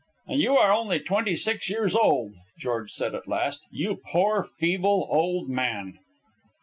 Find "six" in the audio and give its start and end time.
1.35-1.69